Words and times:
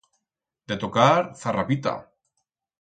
De 0.73 0.77
tocar, 0.85 1.05
zarrapita! 1.45 1.97